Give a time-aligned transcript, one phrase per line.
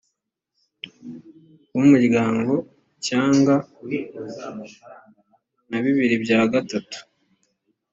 [1.75, 2.55] w umryango
[3.07, 3.53] cyangwa
[5.69, 6.99] na bibiri bya gatatu